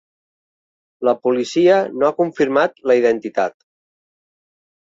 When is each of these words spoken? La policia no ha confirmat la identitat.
La 1.09 1.13
policia 1.25 1.75
no 1.99 2.09
ha 2.09 2.13
confirmat 2.23 2.83
la 2.93 2.99
identitat. 3.03 3.57